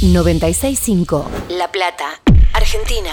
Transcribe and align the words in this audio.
965 0.00 1.28
La 1.48 1.72
Plata, 1.72 2.20
Argentina. 2.52 3.10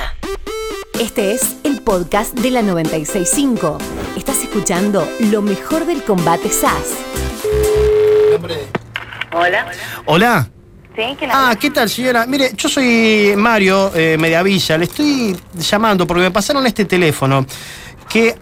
Este 1.00 1.34
es 1.34 1.56
el 1.64 1.82
podcast 1.82 2.38
de 2.38 2.52
la 2.52 2.62
965. 2.62 3.80
Estás 4.16 4.44
escuchando 4.44 5.10
lo 5.32 5.42
mejor 5.42 5.88
del 5.88 6.04
combate 6.04 6.50
SAS. 6.50 6.94
Hola. 9.34 9.72
Hola. 10.06 10.50
¿Sí? 10.96 11.02
¿Quién 11.18 11.32
Ah? 11.34 11.56
¿qué 11.60 11.72
tal, 11.72 11.90
señora? 11.90 12.28
Mire, 12.28 12.52
yo 12.56 12.70
soy 12.70 13.34
Mario 13.36 13.92
eh, 13.96 14.16
Mediavilla. 14.20 14.78
Le 14.78 14.86
estoy 14.86 15.36
llamando 15.56 16.06
porque 16.06 16.22
me 16.22 16.32
pasaron 16.32 16.68
este 16.68 16.86
teléfono. 16.86 17.48
Que 18.08 18.36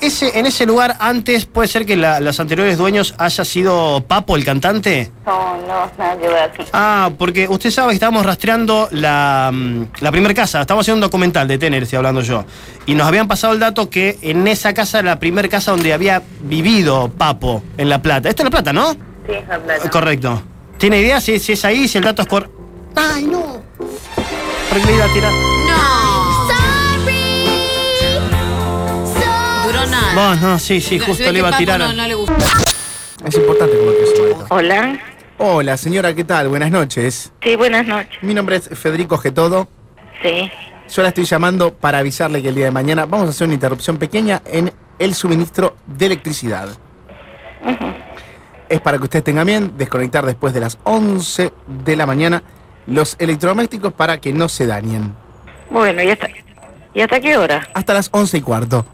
ese, 0.00 0.38
en 0.38 0.46
ese 0.46 0.66
lugar 0.66 0.96
antes 1.00 1.46
puede 1.46 1.68
ser 1.68 1.86
que 1.86 1.96
la- 1.96 2.20
los 2.20 2.38
anteriores 2.40 2.76
dueños 2.78 3.14
haya 3.18 3.44
sido 3.44 4.04
Papo, 4.06 4.36
el 4.36 4.44
cantante. 4.44 5.10
No, 5.24 5.56
no, 5.58 5.90
nada 5.98 6.16
que 6.18 6.28
ver. 6.28 6.50
Ah, 6.72 7.10
porque 7.18 7.48
usted 7.48 7.70
sabe 7.70 7.88
que 7.90 7.94
estábamos 7.94 8.24
rastreando 8.26 8.88
la, 8.92 9.50
mm, 9.52 9.82
la 10.00 10.10
primera 10.12 10.34
casa. 10.34 10.60
Estamos 10.60 10.82
haciendo 10.84 10.98
un 10.98 11.10
documental 11.10 11.48
de 11.48 11.58
Tener, 11.58 11.82
estoy 11.82 11.96
hablando 11.96 12.20
yo. 12.20 12.44
Y 12.86 12.94
nos 12.94 13.06
habían 13.06 13.26
pasado 13.28 13.52
el 13.54 13.60
dato 13.60 13.88
que 13.90 14.18
en 14.22 14.46
esa 14.48 14.72
casa 14.74 14.98
era 15.00 15.10
la 15.10 15.18
primera 15.18 15.48
casa 15.48 15.70
donde 15.72 15.92
había 15.92 16.22
vivido 16.40 17.10
Papo, 17.16 17.62
en 17.76 17.88
La 17.88 18.00
Plata. 18.02 18.28
Esto 18.28 18.42
es 18.42 18.44
La 18.46 18.50
Plata, 18.50 18.72
¿no? 18.72 18.92
Sí, 18.92 19.32
es 19.32 19.48
la 19.48 19.58
plata. 19.58 19.90
Correcto. 19.90 20.42
¿Tiene 20.78 21.00
idea 21.00 21.20
si, 21.20 21.38
si 21.38 21.52
es 21.52 21.64
ahí, 21.64 21.88
si 21.88 21.98
el 21.98 22.04
dato 22.04 22.22
es 22.22 22.28
cor... 22.28 22.50
¡Ay, 22.94 23.24
no! 23.24 23.62
¿Por 23.78 24.80
qué 24.80 24.86
le 24.86 24.94
iba 24.94 25.04
a 25.04 25.12
tirar? 25.12 25.32
Nada. 30.00 30.14
No, 30.14 30.48
no, 30.48 30.58
sí, 30.58 30.80
sí, 30.80 30.98
justo 30.98 31.30
le 31.32 31.38
iba 31.38 31.48
a 31.48 31.58
tirar. 31.58 31.78
No, 31.78 31.92
no 31.92 32.06
le 32.06 32.14
gustó. 32.14 32.34
Es 33.24 33.34
importante 33.34 33.76
como 33.76 33.90
que. 33.90 34.54
Hola. 34.54 34.98
Hola, 35.38 35.76
señora, 35.76 36.14
¿qué 36.14 36.24
tal? 36.24 36.48
Buenas 36.48 36.70
noches. 36.70 37.32
Sí, 37.42 37.56
buenas 37.56 37.86
noches. 37.86 38.22
Mi 38.22 38.32
nombre 38.32 38.56
es 38.56 38.68
Federico 38.68 39.18
Getodo. 39.18 39.68
Sí. 40.22 40.50
Yo 40.88 41.02
la 41.02 41.08
estoy 41.08 41.24
llamando 41.24 41.74
para 41.74 41.98
avisarle 41.98 42.40
que 42.42 42.48
el 42.48 42.54
día 42.54 42.66
de 42.66 42.70
mañana 42.70 43.06
vamos 43.06 43.26
a 43.26 43.30
hacer 43.30 43.46
una 43.46 43.54
interrupción 43.54 43.98
pequeña 43.98 44.40
en 44.46 44.72
el 44.98 45.14
suministro 45.14 45.76
de 45.86 46.06
electricidad. 46.06 46.68
Es 48.68 48.80
para 48.80 48.98
que 48.98 49.04
usted 49.04 49.22
tenga 49.22 49.44
bien 49.44 49.76
desconectar 49.76 50.24
después 50.24 50.54
de 50.54 50.60
las 50.60 50.78
11 50.84 51.52
de 51.84 51.96
la 51.96 52.06
mañana 52.06 52.42
los 52.86 53.16
electrodomésticos 53.18 53.92
para 53.92 54.20
que 54.20 54.32
no 54.32 54.48
se 54.48 54.66
dañen. 54.66 55.14
Bueno, 55.70 56.02
¿y 56.02 56.10
hasta, 56.10 56.28
¿y 56.94 57.00
hasta 57.00 57.20
qué 57.20 57.36
hora? 57.36 57.68
Hasta 57.74 57.94
las 57.94 58.08
11 58.12 58.38
y 58.38 58.40
cuarto. 58.40 58.86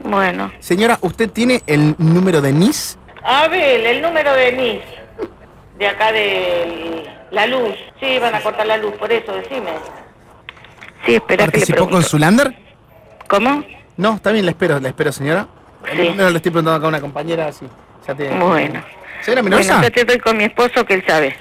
Bueno. 0.00 0.52
Señora, 0.60 0.98
¿usted 1.02 1.30
tiene 1.30 1.62
el 1.66 1.94
número 1.98 2.40
de 2.40 2.52
NIS? 2.52 2.98
Abel, 3.22 3.86
el 3.86 4.02
número 4.02 4.32
de 4.34 4.52
NIS. 4.52 4.80
De 5.78 5.86
acá 5.88 6.12
de 6.12 7.04
la 7.30 7.46
luz. 7.46 7.74
Sí, 8.00 8.18
van 8.18 8.34
a 8.34 8.40
cortar 8.40 8.66
la 8.66 8.76
luz, 8.76 8.94
por 8.96 9.10
eso, 9.12 9.32
decime. 9.32 9.70
Sí, 11.04 11.14
espera 11.14 11.44
que 11.44 11.46
le 11.46 11.52
¿Participó 11.52 11.78
con 11.80 11.86
pregunto. 11.88 12.08
su 12.08 12.18
lander? 12.18 12.54
¿Cómo? 13.28 13.64
No, 13.96 14.14
está 14.14 14.32
bien, 14.32 14.44
le 14.44 14.52
espero, 14.52 14.80
le 14.80 14.88
espero, 14.88 15.12
señora. 15.12 15.46
Sí. 15.94 16.10
No, 16.16 16.28
le 16.30 16.36
estoy 16.36 16.50
preguntando 16.50 16.74
acá 16.74 16.86
a 16.86 16.88
una 16.88 17.00
compañera, 17.00 17.46
así. 17.48 17.66
Ya 18.06 18.14
te... 18.14 18.28
Bueno. 18.30 18.82
Señora 19.20 19.42
Bueno, 19.42 19.56
Mendoza, 19.56 19.82
yo 19.82 19.92
te 19.92 20.04
doy 20.04 20.18
con 20.18 20.36
mi 20.36 20.44
esposo 20.44 20.84
que 20.84 20.94
él 20.94 21.04
sabe. 21.06 21.36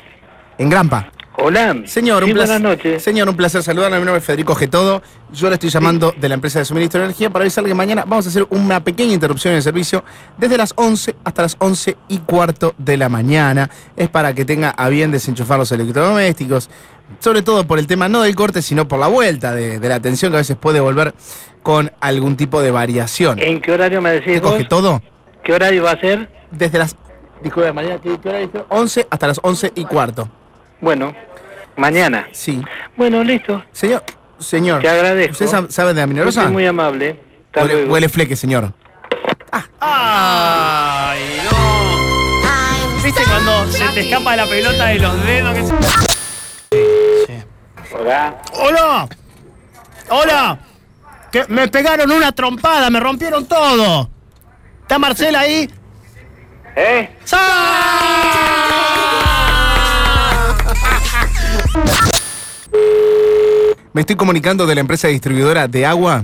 en 0.57 0.69
Grampa. 0.69 1.09
Hola. 1.39 1.75
Señor, 1.85 2.23
Sí, 2.23 2.31
un 2.31 2.35
placer. 2.35 2.59
buenas 2.61 2.77
noches. 2.77 3.03
Señor, 3.03 3.29
un 3.29 3.35
placer 3.37 3.61
saludarle. 3.61 3.99
Mi 3.99 4.05
nombre 4.05 4.19
es 4.19 4.25
Federico 4.25 4.55
Getodo. 4.55 5.03
Yo 5.31 5.49
le 5.49 5.53
estoy 5.53 5.69
llamando 5.69 6.11
de 6.17 6.27
la 6.29 6.33
empresa 6.33 6.57
de 6.59 6.65
suministro 6.65 6.99
de 6.99 7.05
energía 7.05 7.29
para 7.29 7.43
avisarle 7.43 7.69
que 7.69 7.75
mañana 7.75 8.05
vamos 8.07 8.25
a 8.25 8.29
hacer 8.29 8.47
una 8.49 8.83
pequeña 8.83 9.13
interrupción 9.13 9.51
en 9.51 9.57
el 9.57 9.63
servicio 9.63 10.03
desde 10.37 10.57
las 10.57 10.73
11 10.75 11.15
hasta 11.23 11.43
las 11.43 11.55
11 11.59 11.95
y 12.07 12.17
cuarto 12.19 12.73
de 12.79 12.97
la 12.97 13.07
mañana. 13.09 13.69
Es 13.95 14.09
para 14.09 14.33
que 14.33 14.45
tenga 14.45 14.71
a 14.71 14.89
bien 14.89 15.11
desenchufar 15.11 15.59
los 15.59 15.71
electrodomésticos, 15.71 16.71
sobre 17.19 17.43
todo 17.43 17.67
por 17.67 17.77
el 17.77 17.85
tema 17.85 18.09
no 18.09 18.23
del 18.23 18.35
corte, 18.35 18.63
sino 18.63 18.87
por 18.87 18.97
la 18.99 19.07
vuelta 19.07 19.53
de, 19.53 19.79
de 19.79 19.89
la 19.89 19.99
tensión 19.99 20.31
que 20.31 20.37
a 20.37 20.39
veces 20.39 20.57
puede 20.57 20.79
volver 20.79 21.13
con 21.61 21.91
algún 21.99 22.35
tipo 22.35 22.61
de 22.63 22.71
variación. 22.71 23.37
¿En 23.37 23.61
qué 23.61 23.73
horario 23.73 24.01
me 24.01 24.09
decís 24.11 24.33
¿Qué 24.33 24.39
vos? 24.39 24.53
coge 24.53 24.65
todo? 24.65 25.03
¿Qué 25.43 25.53
horario 25.53 25.83
va 25.83 25.91
a 25.91 25.99
ser? 25.99 26.29
Desde 26.49 26.79
las. 26.79 26.95
Disculpe, 27.43 27.71
mañana, 27.73 27.99
¿qué, 28.01 28.17
qué 28.23 28.29
hora 28.29 28.39
dijo? 28.39 28.65
11 28.69 29.05
hasta 29.11 29.27
las 29.27 29.39
11 29.43 29.73
y 29.75 29.85
cuarto. 29.85 30.27
Bueno, 30.81 31.13
mañana. 31.75 32.27
Sí. 32.31 32.61
Bueno, 32.95 33.23
listo. 33.23 33.63
Señor, 33.71 34.03
señor. 34.39 34.81
Te 34.81 34.89
agradezco. 34.89 35.31
¿Usted 35.33 35.47
sa- 35.47 35.69
sabe 35.69 35.93
de 35.93 36.01
la 36.01 36.07
minerosa? 36.07 36.41
Usted 36.41 36.49
es 36.49 36.53
muy 36.53 36.65
amable. 36.65 37.19
Hasta 37.47 37.61
Huele, 37.61 37.73
luego. 37.73 37.93
huele 37.93 38.09
fleque, 38.09 38.35
señor. 38.35 38.73
¡Ay, 39.79 41.41
no! 41.49 43.03
¿Viste 43.03 43.21
cuando 43.23 43.71
se 43.71 43.87
te 43.89 44.01
escapa 44.01 44.35
la 44.35 44.45
pelota 44.45 44.85
de 44.87 44.99
los 44.99 45.25
dedos? 45.25 45.53
Que 45.55 45.63
se... 45.63 45.73
Sí. 47.25 47.43
Hola. 47.95 48.35
¡Hola! 48.53 49.07
¡Hola! 50.09 50.59
Que 51.31 51.45
me 51.47 51.67
pegaron 51.67 52.11
una 52.11 52.31
trompada, 52.31 52.89
me 52.89 52.99
rompieron 52.99 53.45
todo. 53.45 54.09
¿Está 54.81 54.99
Marcela 54.99 55.39
ahí? 55.41 55.69
¿Eh? 56.75 57.09
Me 63.97 64.01
estoy 64.01 64.15
comunicando 64.15 64.67
de 64.67 64.75
la 64.75 64.81
empresa 64.81 65.07
distribuidora 65.07 65.67
de 65.67 65.83
agua. 65.83 66.23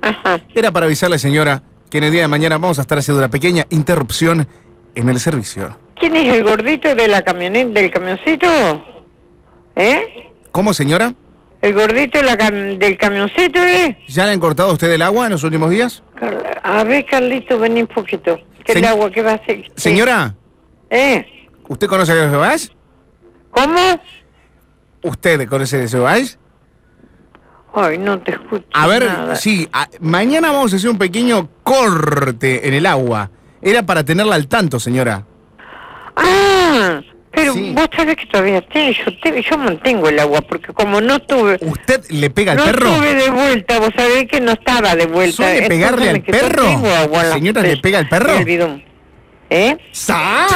Ajá. 0.00 0.40
Era 0.54 0.70
para 0.72 0.86
avisarle, 0.86 1.18
señora, 1.18 1.62
que 1.90 1.98
en 1.98 2.04
el 2.04 2.10
día 2.10 2.22
de 2.22 2.28
mañana 2.28 2.56
vamos 2.56 2.78
a 2.78 2.80
estar 2.80 2.96
haciendo 2.96 3.18
una 3.18 3.28
pequeña 3.28 3.66
interrupción 3.68 4.48
en 4.94 5.08
el 5.10 5.20
servicio. 5.20 5.78
¿Quién 6.00 6.16
es 6.16 6.32
el 6.34 6.42
gordito 6.42 6.94
de 6.94 7.06
la 7.06 7.20
camioneta, 7.20 7.68
del 7.78 7.90
camioncito? 7.90 8.46
¿Eh? 9.74 10.30
¿Cómo, 10.52 10.72
señora? 10.72 11.12
¿El 11.60 11.74
gordito 11.74 12.16
de 12.16 12.24
la 12.24 12.38
cam- 12.38 12.78
del 12.78 12.96
camioncito, 12.96 13.58
eh? 13.62 13.98
¿Ya 14.08 14.24
le 14.24 14.32
han 14.32 14.40
cortado 14.40 14.70
a 14.70 14.72
usted 14.72 14.90
el 14.90 15.02
agua 15.02 15.26
en 15.26 15.32
los 15.32 15.44
últimos 15.44 15.68
días? 15.68 16.02
A 16.62 16.82
ver, 16.82 17.04
Carlito, 17.04 17.58
vení 17.58 17.82
un 17.82 17.88
poquito. 17.88 18.40
¿Qué 18.64 18.72
Se- 18.72 18.78
el 18.78 18.86
agua 18.86 19.10
que 19.10 19.20
va 19.20 19.32
a 19.32 19.34
hacer? 19.34 19.64
¿Qué? 19.64 19.72
Señora, 19.76 20.34
¿Eh? 20.88 21.26
¿usted 21.68 21.88
conoce 21.88 22.12
a 22.12 22.30
Geoás? 22.30 22.72
¿Cómo? 23.50 24.00
¿Usted 25.02 25.46
conoce 25.46 25.82
a 25.84 25.88
Geoás? 25.88 26.38
Ay, 27.78 27.98
no 27.98 28.18
te 28.20 28.30
escucho 28.32 28.64
A 28.72 28.86
ver, 28.86 29.04
nada. 29.04 29.36
sí, 29.36 29.68
a- 29.72 29.88
mañana 30.00 30.50
vamos 30.50 30.72
a 30.72 30.76
hacer 30.76 30.88
un 30.88 30.96
pequeño 30.96 31.48
corte 31.62 32.66
en 32.66 32.72
el 32.74 32.86
agua. 32.86 33.30
Era 33.60 33.84
para 33.84 34.02
tenerla 34.02 34.34
al 34.34 34.48
tanto, 34.48 34.80
señora. 34.80 35.24
Ah, 36.16 37.00
pero 37.30 37.52
Sí. 37.52 37.72
vos 37.76 37.86
sabés 37.94 38.16
que 38.16 38.24
todavía 38.26 38.62
te, 38.62 38.94
yo, 38.94 39.04
te- 39.22 39.42
yo 39.42 39.58
mantengo 39.58 40.08
el 40.08 40.18
agua, 40.18 40.40
porque 40.40 40.72
como 40.72 41.02
no 41.02 41.18
tuve... 41.20 41.58
¿Usted 41.60 42.02
le 42.10 42.30
pega 42.30 42.52
al 42.52 42.58
no 42.58 42.64
perro? 42.64 42.88
estuve 42.88 43.14
de 43.14 43.30
vuelta, 43.30 43.78
vos 43.78 43.90
sabés 43.94 44.26
que 44.26 44.40
no 44.40 44.52
estaba 44.52 44.96
de 44.96 45.06
vuelta. 45.06 45.36
¿Suele 45.36 45.68
pegarle 45.68 46.10
al 46.10 46.22
perro? 46.22 46.66
agua 46.96 47.24
Señora, 47.32 47.60
¿le 47.62 47.76
pega 47.76 47.98
al 47.98 48.08
perro? 48.08 48.32
el. 48.38 48.84
¿Eh? 49.50 49.76
¡Sa! 49.92 50.46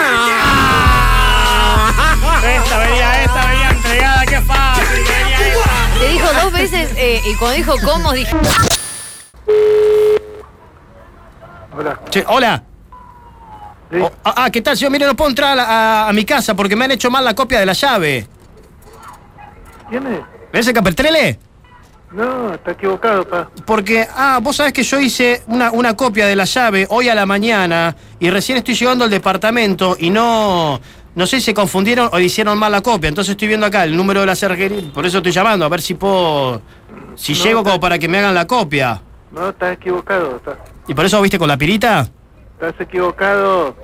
Veces 6.61 6.93
eh, 6.97 7.21
y 7.27 7.35
cuando 7.37 7.57
dijo 7.57 7.75
cómo, 7.85 8.13
dije. 8.13 8.37
Hola. 11.77 12.01
Che, 12.11 12.25
hola. 12.27 12.63
Sí. 13.91 13.97
Oh, 14.01 14.11
ah, 14.25 14.35
ah, 14.37 14.51
¿qué 14.51 14.61
tal, 14.63 14.77
señor? 14.77 14.93
Mire, 14.93 15.07
no 15.07 15.17
puedo 15.17 15.31
entrar 15.31 15.53
a, 15.53 15.55
la- 15.57 15.65
a- 16.05 16.09
a 16.09 16.13
mi 16.13 16.25
casa 16.25 16.55
porque 16.55 16.77
me 16.77 16.85
han 16.85 16.93
hecho 16.93 17.11
mal 17.11 17.25
la 17.25 17.35
copia 17.35 17.59
de 17.61 17.67
la 17.67 17.73
llave. 17.73 18.27
¿Quién 19.89 20.07
es? 20.07 20.21
¿Me 20.53 20.61
ese 20.61 20.73
Capertrele? 20.73 21.39
No, 22.13 22.55
está 22.55 22.73
equivocado, 22.73 23.27
pa. 23.29 23.49
Porque, 23.65 24.07
ah, 24.17 24.41
vos 24.43 24.57
sabés 24.57 24.73
que 24.73 24.83
yo 24.83 24.99
hice 24.99 25.43
una, 25.47 25.71
una 25.71 25.95
copia 25.97 26.27
de 26.27 26.35
la 26.37 26.45
llave 26.45 26.87
hoy 26.91 27.09
a 27.09 27.15
la 27.15 27.25
mañana 27.25 27.95
y 28.19 28.31
recién 28.31 28.59
estoy 28.59 28.75
llegando 28.75 29.05
al 29.05 29.11
departamento 29.11 29.97
y 29.99 30.11
no. 30.11 30.81
No 31.21 31.27
sé 31.27 31.37
si 31.37 31.43
se 31.45 31.53
confundieron 31.53 32.09
o 32.13 32.19
hicieron 32.19 32.57
mal 32.59 32.73
la 32.73 32.81
copia. 32.81 33.09
Entonces 33.09 33.33
estoy 33.33 33.49
viendo 33.49 33.67
acá 33.67 33.85
el 33.85 33.95
número 33.95 34.21
de 34.21 34.27
la 34.27 34.35
cerrajería. 34.35 34.91
Por 34.91 35.05
eso 35.05 35.19
estoy 35.19 35.33
llamando, 35.33 35.67
a 35.67 35.69
ver 35.69 35.83
si 35.83 35.93
puedo. 35.93 36.63
Si 37.15 37.35
No, 37.35 37.45
llego 37.45 37.59
está- 37.59 37.71
como 37.73 37.81
para 37.81 37.99
que 37.99 38.09
me 38.09 38.17
hagan 38.21 38.35
la 38.35 38.47
copia. 38.47 39.03
No, 39.31 39.51
estás 39.51 39.75
equivocado. 39.75 40.37
Estás, 40.37 40.57
¿Y 40.89 40.95
por 40.95 41.05
eso 41.05 41.21
viste 41.21 41.39
con 41.39 41.47
la 41.49 41.59
pirita? 41.59 42.09
estás 42.55 42.73
equivocado. 42.81 43.77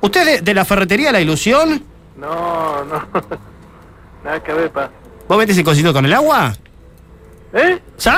¿Usted 0.00 0.20
es 0.22 0.26
de, 0.26 0.40
de 0.40 0.54
la 0.54 0.64
ferretería 0.64 1.12
La 1.12 1.20
Ilusión? 1.20 1.84
no, 2.16 2.84
no. 2.84 3.00
Nada 4.24 4.42
que 4.42 4.52
ver, 4.54 4.70
pa. 4.70 4.90
¿Vos 5.28 5.38
metés 5.38 5.58
el 5.58 5.64
cosito 5.64 5.92
con 5.92 6.06
el 6.06 6.12
agua? 6.14 6.54
¿Eh? 7.52 7.78
¡Sa! 7.98 8.16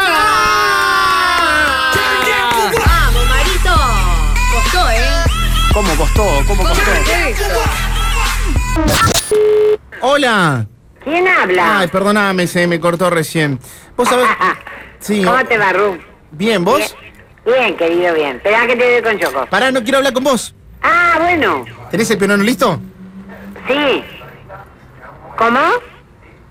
¡Vamos, 2.87 3.27
Marito! 3.29 3.75
Costó, 4.55 4.91
¿eh? 4.91 5.25
¿Cómo 5.75 5.97
costó? 5.97 6.25
¿Cómo 6.47 6.63
costó? 6.63 6.83
Hola. 10.01 10.67
¿Quién 11.03 11.27
habla? 11.27 11.81
Ay, 11.81 11.89
perdóname, 11.89 12.47
se 12.47 12.67
me 12.69 12.79
cortó 12.79 13.11
recién. 13.11 13.59
¿Vos 13.97 14.09
sabés? 14.09 14.29
Sí. 15.01 15.25
¿Cómo 15.25 15.45
te 15.45 15.59
va, 15.59 15.73
Ru? 15.73 15.99
Bien, 16.31 16.65
¿vos? 16.65 16.97
Bien, 17.45 17.59
bien, 17.59 17.77
querido, 17.77 18.15
bien. 18.15 18.37
Espera 18.37 18.67
que 18.67 18.77
te 18.77 19.01
doy 19.01 19.03
con 19.03 19.19
Choco. 19.21 19.47
Pará, 19.47 19.73
no 19.73 19.83
quiero 19.83 19.99
hablar 19.99 20.13
con 20.13 20.23
vos. 20.23 20.55
Ah, 20.83 21.17
bueno. 21.21 21.65
¿Tenés 21.91 22.11
el 22.11 22.19
piano 22.19 22.37
listo? 22.37 22.81
Sí. 23.67 24.05
¿Cómo? 25.37 25.61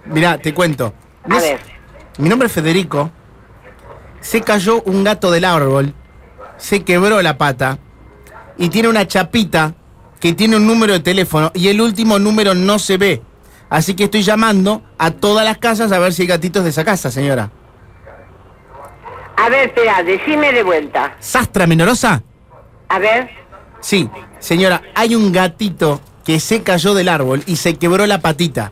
Mirá, 0.05 0.37
te 0.37 0.53
cuento. 0.53 0.93
A 1.29 1.39
ver. 1.39 1.59
Mi 2.17 2.29
nombre 2.29 2.47
es 2.47 2.53
Federico. 2.53 3.11
Se 4.21 4.41
cayó 4.41 4.81
un 4.83 5.03
gato 5.03 5.31
del 5.31 5.45
árbol. 5.45 5.93
Se 6.57 6.83
quebró 6.83 7.21
la 7.21 7.37
pata. 7.37 7.79
Y 8.57 8.69
tiene 8.69 8.87
una 8.87 9.07
chapita 9.07 9.73
que 10.19 10.33
tiene 10.33 10.57
un 10.57 10.65
número 10.65 10.93
de 10.93 10.99
teléfono. 10.99 11.51
Y 11.53 11.67
el 11.67 11.81
último 11.81 12.19
número 12.19 12.53
no 12.53 12.79
se 12.79 12.97
ve. 12.97 13.21
Así 13.69 13.95
que 13.95 14.05
estoy 14.05 14.21
llamando 14.21 14.83
a 14.97 15.11
todas 15.11 15.43
las 15.43 15.57
casas 15.57 15.91
a 15.91 15.99
ver 15.99 16.13
si 16.13 16.21
hay 16.23 16.27
gatitos 16.27 16.63
de 16.63 16.69
esa 16.69 16.85
casa, 16.85 17.11
señora. 17.11 17.51
A 19.37 19.49
ver, 19.49 19.67
espera, 19.67 20.01
decime 20.03 20.53
de 20.53 20.63
vuelta. 20.63 21.15
¿Sastra 21.19 21.67
Menorosa? 21.67 22.23
A 22.87 22.99
ver. 22.99 23.29
Sí, 23.81 24.09
señora, 24.39 24.81
hay 24.95 25.15
un 25.15 25.31
gatito 25.31 25.99
que 26.23 26.39
se 26.39 26.63
cayó 26.63 26.93
del 26.93 27.09
árbol 27.09 27.43
y 27.45 27.57
se 27.57 27.75
quebró 27.75 28.05
la 28.05 28.19
patita. 28.21 28.71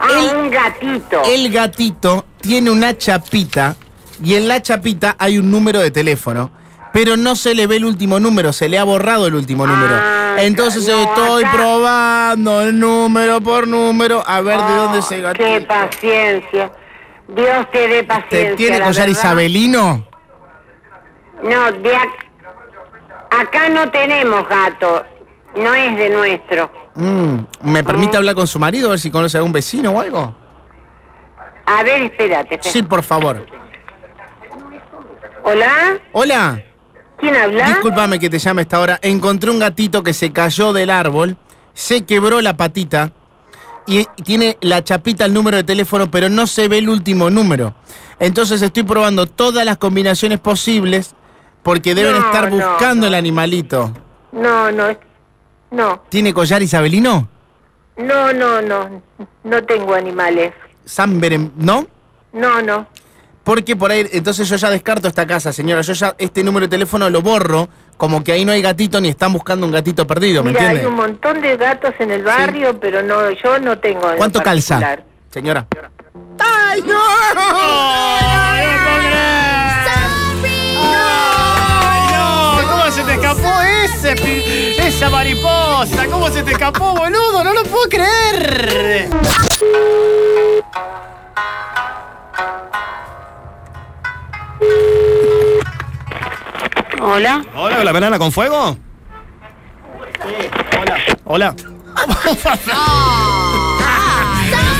Ah, 0.00 0.06
El- 0.30 0.36
un 0.36 0.50
gatito. 0.50 1.22
El 1.24 1.52
gatito 1.52 2.24
tiene 2.40 2.70
una 2.70 2.96
chapita 2.96 3.76
y 4.22 4.34
en 4.34 4.46
la 4.48 4.62
chapita 4.62 5.16
hay 5.18 5.38
un 5.38 5.50
número 5.50 5.80
de 5.80 5.90
teléfono, 5.90 6.50
pero 6.92 7.16
no 7.16 7.34
se 7.36 7.54
le 7.54 7.66
ve 7.66 7.76
el 7.76 7.84
último 7.84 8.18
número, 8.20 8.52
se 8.52 8.68
le 8.68 8.78
ha 8.78 8.84
borrado 8.84 9.26
el 9.26 9.34
último 9.34 9.66
número. 9.66 9.94
Ah, 9.96 10.36
Entonces 10.38 10.86
no, 10.86 11.02
estoy 11.02 11.42
acá- 11.44 11.52
probando 11.52 12.60
el 12.62 12.78
número 12.78 13.40
por 13.40 13.66
número 13.66 14.22
a 14.26 14.40
ver 14.40 14.58
de 14.60 14.74
dónde 14.74 15.02
se 15.02 15.16
Qué 15.16 15.22
gatito. 15.22 15.66
paciencia. 15.66 16.72
Dios 17.28 17.70
te 17.72 17.88
dé 17.88 18.04
paciencia. 18.04 18.50
¿Te 18.50 18.54
tiene 18.56 18.78
la 18.78 18.84
collar 18.86 19.06
verdad. 19.08 19.20
isabelino? 19.20 20.06
No, 21.42 21.72
de 21.72 21.94
ac- 21.96 22.26
acá 23.40 23.68
no 23.68 23.90
tenemos 23.90 24.48
gato. 24.48 25.04
No 25.56 25.74
es 25.74 25.96
de 25.96 26.08
nuestro. 26.10 26.70
Mm, 26.98 27.46
¿Me 27.62 27.84
permite 27.84 28.16
Ah. 28.16 28.18
hablar 28.18 28.34
con 28.34 28.48
su 28.48 28.58
marido 28.58 28.88
a 28.88 28.90
ver 28.90 28.98
si 28.98 29.08
conoce 29.10 29.36
a 29.36 29.38
algún 29.38 29.52
vecino 29.52 29.92
o 29.92 30.00
algo? 30.00 30.34
A 31.66 31.82
ver, 31.84 32.02
espérate. 32.02 32.54
espérate. 32.56 32.70
Sí, 32.70 32.82
por 32.82 33.02
favor. 33.04 33.46
¿Hola? 35.44 35.98
Hola. 36.12 36.62
¿Quién 37.18 37.36
habla? 37.36 37.66
Discúlpame 37.68 38.18
que 38.18 38.28
te 38.28 38.38
llame 38.38 38.60
a 38.60 38.62
esta 38.62 38.80
hora. 38.80 38.98
Encontré 39.02 39.50
un 39.50 39.58
gatito 39.60 40.02
que 40.02 40.12
se 40.12 40.32
cayó 40.32 40.72
del 40.72 40.90
árbol, 40.90 41.36
se 41.72 42.04
quebró 42.04 42.40
la 42.40 42.56
patita 42.56 43.12
y 43.86 44.04
tiene 44.24 44.56
la 44.60 44.82
chapita 44.82 45.24
el 45.24 45.32
número 45.34 45.56
de 45.56 45.64
teléfono, 45.64 46.10
pero 46.10 46.28
no 46.28 46.46
se 46.46 46.66
ve 46.68 46.78
el 46.78 46.88
último 46.88 47.30
número. 47.30 47.74
Entonces 48.18 48.60
estoy 48.62 48.82
probando 48.82 49.26
todas 49.26 49.64
las 49.64 49.78
combinaciones 49.78 50.40
posibles 50.40 51.14
porque 51.62 51.94
deben 51.94 52.12
No, 52.12 52.26
estar 52.26 52.50
no, 52.52 52.56
buscando 52.56 53.02
no. 53.02 53.06
el 53.08 53.14
animalito. 53.14 53.92
No, 54.32 54.70
no. 54.72 54.88
No, 55.70 56.02
¿Tiene 56.08 56.32
collar 56.32 56.62
isabelino? 56.62 57.28
no, 57.96 58.32
no, 58.32 58.62
no. 58.62 59.02
No 59.44 59.62
tengo 59.64 59.94
animales. 59.94 60.52
San 60.84 61.20
Berem, 61.20 61.50
¿no? 61.56 61.86
No, 62.32 62.62
no. 62.62 62.86
Porque 63.44 63.76
por 63.76 63.90
ahí, 63.90 64.06
entonces 64.12 64.48
yo 64.48 64.56
ya 64.56 64.70
descarto 64.70 65.08
esta 65.08 65.26
casa, 65.26 65.52
señora. 65.52 65.80
Yo 65.82 65.92
ya 65.94 66.14
este 66.18 66.44
número 66.44 66.66
de 66.66 66.70
teléfono 66.70 67.08
lo 67.10 67.22
borro, 67.22 67.68
como 67.96 68.22
que 68.22 68.32
ahí 68.32 68.44
no 68.44 68.52
hay 68.52 68.60
gatito 68.62 69.00
ni 69.00 69.08
están 69.08 69.32
buscando 69.32 69.66
un 69.66 69.72
gatito 69.72 70.06
perdido, 70.06 70.44
¿me 70.44 70.50
Mira, 70.50 70.60
entiende? 70.64 70.80
hay 70.82 70.86
un 70.86 70.96
montón 70.96 71.40
de 71.40 71.56
gatos 71.56 71.94
en 71.98 72.10
el 72.10 72.22
barrio, 72.22 72.78
pero 72.78 73.02
no, 73.02 73.30
yo 73.30 73.58
no 73.58 73.78
tengo. 73.78 74.10
en 74.10 74.18
¿Cuánto 74.18 74.42
calza? 74.42 74.98
Señora. 75.30 75.66
¡Ay, 76.38 76.82
no! 76.82 77.00
¡Ay, 77.36 78.66
ese, 84.12 84.86
esa 84.88 85.10
mariposa? 85.10 86.06
¿Cómo 86.10 86.28
se 86.30 86.42
te 86.42 86.52
escapó, 86.52 86.94
boludo? 86.94 87.44
No 87.44 87.52
lo 87.52 87.62
puedo 87.64 87.88
creer. 87.88 89.08
Hola. 97.00 97.44
Hola, 97.54 97.84
¿la 97.84 97.92
banana 97.92 98.18
con 98.18 98.32
fuego? 98.32 98.76
hola. 100.80 100.96
Hola. 101.24 101.54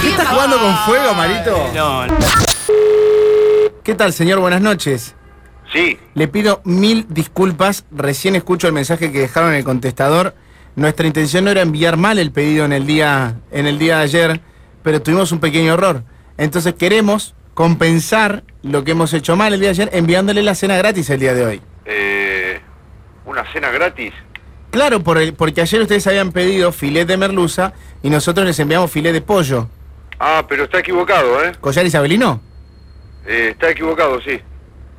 ¿Qué 0.03 0.11
estás 0.11 0.29
jugando 0.29 0.59
con 0.59 0.77
fuego, 0.79 1.15
Marito? 1.15 1.71
No, 1.75 2.07
¿Qué 3.83 3.95
tal, 3.95 4.13
señor? 4.13 4.41
Buenas 4.41 4.61
noches. 4.61 5.15
Sí, 5.73 5.99
Le 6.15 6.29
pido 6.29 6.63
mil 6.65 7.07
disculpas. 7.09 7.85
Recién 7.91 8.37
escucho 8.37 8.67
el 8.69 8.73
mensaje 8.73 9.13
que 9.13 9.21
dejaron 9.21 9.51
en 9.51 9.57
el 9.57 9.65
contestador. 9.65 10.35
Nuestra 10.77 11.07
intención 11.07 11.45
no 11.45 11.51
era 11.51 11.61
enviar 11.63 11.97
mal 11.97 12.19
el 12.19 12.31
pedido 12.33 12.65
en 12.65 12.73
el 12.73 12.87
día, 12.87 13.37
en 13.51 13.67
el 13.67 13.79
día 13.79 13.99
de 13.99 14.03
ayer, 14.05 14.41
pero 14.83 15.03
tuvimos 15.03 15.31
un 15.33 15.41
pequeño 15.41 15.75
error. 15.75 16.05
Entonces 16.39 16.75
queremos 16.75 17.35
compensar 17.55 18.45
lo 18.63 18.85
que 18.85 18.93
hemos 18.93 19.13
hecho 19.13 19.37
mal 19.37 19.53
el 19.53 19.61
día 19.61 19.69
de 19.71 19.83
ayer 19.83 19.91
enviándole 19.93 20.43
la 20.43 20.55
cena 20.55 20.77
gratis 20.79 21.11
el 21.11 21.21
día 21.21 21.35
de 21.35 21.45
hoy. 21.45 21.61
eh, 21.85 22.61
una 23.27 23.45
cena 23.53 23.71
gratis. 23.71 24.13
Claro, 24.71 25.03
por 25.03 25.19
el- 25.19 25.35
porque 25.35 25.61
ayer 25.63 25.81
ustedes 25.83 26.07
habían 26.07 26.33
pedido 26.33 26.73
filet 26.73 27.07
de 27.07 27.17
merluza 27.17 27.73
y 28.03 28.11
nosotros 28.11 28.47
les 28.47 28.59
enviamos 28.61 28.91
filet 28.91 29.13
de 29.13 29.21
pollo. 29.21 29.69
Ah, 30.19 30.45
pero 30.49 30.65
está 30.65 30.79
equivocado, 30.81 31.43
¿eh? 31.45 31.53
¿Collar 31.61 31.85
Isabelino? 31.87 32.41
Eh, 33.27 33.49
Está 33.53 33.71
equivocado, 33.71 34.21
sí. 34.23 34.41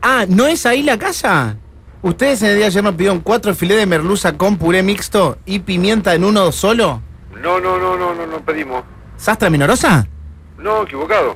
Ah, 0.01 0.25
¿no 0.27 0.47
es 0.47 0.65
ahí 0.65 0.83
la 0.83 0.97
casa? 0.97 1.57
¿Ustedes 2.01 2.41
en 2.41 2.49
el 2.49 2.55
día 2.55 2.65
de 2.65 2.67
ayer 2.67 2.83
nos 2.83 2.95
pidieron 2.95 3.19
cuatro 3.19 3.53
filet 3.53 3.77
de 3.77 3.85
merluza 3.85 4.37
con 4.37 4.57
puré 4.57 4.81
mixto 4.83 5.37
y 5.45 5.59
pimienta 5.59 6.13
en 6.13 6.23
uno 6.23 6.51
solo? 6.51 7.01
No, 7.41 7.59
no, 7.59 7.77
no, 7.77 7.97
no, 7.97 8.15
no, 8.15 8.25
no 8.25 8.39
pedimos. 8.39 8.83
¿Sastra 9.17 9.49
Minorosa? 9.49 10.07
No, 10.57 10.83
equivocado. 10.83 11.35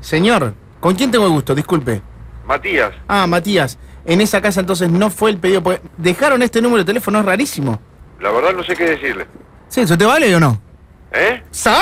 Señor, 0.00 0.54
¿con 0.78 0.94
quién 0.94 1.10
tengo 1.10 1.26
el 1.26 1.32
gusto? 1.32 1.54
Disculpe. 1.54 2.00
Matías. 2.46 2.92
Ah, 3.08 3.26
Matías. 3.26 3.78
En 4.04 4.20
esa 4.20 4.40
casa 4.40 4.60
entonces 4.60 4.90
no 4.90 5.10
fue 5.10 5.30
el 5.30 5.38
pedido. 5.38 5.62
porque 5.62 5.80
Dejaron 5.96 6.42
este 6.42 6.60
número 6.62 6.78
de 6.82 6.84
teléfono, 6.84 7.18
es 7.20 7.24
rarísimo. 7.24 7.80
La 8.20 8.30
verdad 8.30 8.52
no 8.54 8.62
sé 8.62 8.76
qué 8.76 8.84
decirle. 8.84 9.26
Sí, 9.68 9.80
¿eso 9.80 9.98
te 9.98 10.04
vale 10.04 10.34
o 10.36 10.38
no? 10.40 10.60
¿Eh? 11.12 11.42
¿Cómo 11.64 11.76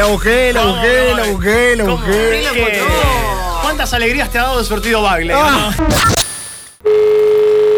La 0.00 0.06
busqué, 0.06 0.50
la 0.54 0.64
busqué, 0.64 1.12
la 1.14 1.24
busqué, 1.26 1.76
la 1.76 1.84
busqué. 1.84 2.10
¿Qué? 2.54 2.82
¿Cuántas 3.62 3.92
alegrías 3.92 4.30
te 4.30 4.38
ha 4.38 4.44
dado 4.44 4.60
el 4.60 4.64
sortido 4.64 5.02
Bagle? 5.02 5.34
Ah. 5.36 5.70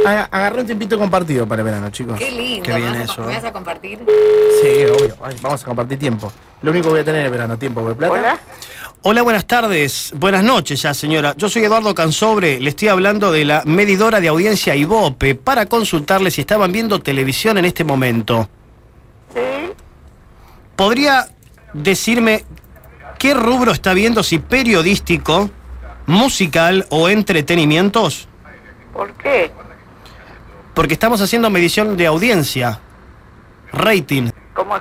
Aga- 0.06 0.28
Agarré 0.30 0.60
un 0.60 0.66
tiempito 0.66 0.96
compartido 0.96 1.48
para 1.48 1.62
el 1.62 1.64
verano, 1.64 1.90
chicos. 1.90 2.16
Qué 2.20 2.30
lindo. 2.30 2.62
Qué 2.62 2.76
bien 2.76 2.92
¿Me 2.92 2.98
vas 3.00 3.08
a- 3.10 3.12
eso, 3.12 3.22
¿Me 3.24 3.32
eh. 3.32 3.36
vas 3.36 3.44
a 3.46 3.52
compartir? 3.52 3.98
Sí, 4.62 4.84
obvio. 4.84 5.16
Ay, 5.20 5.36
vamos 5.42 5.62
a 5.62 5.64
compartir 5.64 5.98
tiempo. 5.98 6.32
Lo 6.62 6.70
único 6.70 6.84
que 6.86 6.90
voy 6.92 7.00
a 7.00 7.04
tener 7.04 7.26
es 7.26 7.30
verano, 7.32 7.58
tiempo 7.58 7.88
de 7.88 7.94
plata. 7.96 8.12
Hola. 8.12 8.38
Hola, 9.02 9.22
buenas 9.22 9.44
tardes. 9.44 10.12
Buenas 10.14 10.44
noches 10.44 10.80
ya, 10.80 10.94
señora. 10.94 11.34
Yo 11.36 11.48
soy 11.48 11.64
Eduardo 11.64 11.92
Cansobre. 11.92 12.60
Le 12.60 12.70
estoy 12.70 12.86
hablando 12.86 13.32
de 13.32 13.44
la 13.44 13.62
medidora 13.64 14.20
de 14.20 14.28
audiencia 14.28 14.76
Ibope 14.76 15.34
para 15.34 15.66
consultarle 15.66 16.30
si 16.30 16.42
estaban 16.42 16.70
viendo 16.70 17.00
televisión 17.00 17.58
en 17.58 17.64
este 17.64 17.82
momento. 17.82 18.48
Sí. 19.34 19.40
¿Podría 20.76 21.26
decirme 21.72 22.44
qué 23.18 23.34
rubro 23.34 23.72
está 23.72 23.94
viendo, 23.94 24.22
si 24.22 24.38
periodístico, 24.38 25.50
musical 26.06 26.86
o 26.90 27.08
entretenimientos? 27.08 28.28
¿Por 28.92 29.12
qué? 29.14 29.50
Porque 30.74 30.94
estamos 30.94 31.20
haciendo 31.20 31.50
medición 31.50 31.96
de 31.96 32.06
audiencia, 32.06 32.80
rating. 33.72 34.30
Como 34.54 34.76